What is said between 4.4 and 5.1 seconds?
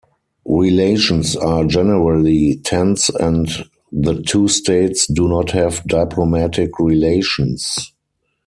states